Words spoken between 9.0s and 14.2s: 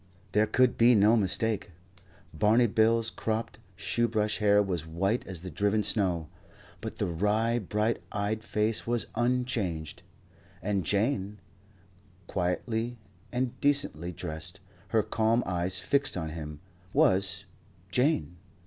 unchanged. And Jane, quietly and decently